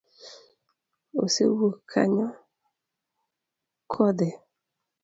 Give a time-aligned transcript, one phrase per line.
[1.21, 2.27] Osewuok kanyo
[3.91, 4.29] kodhi?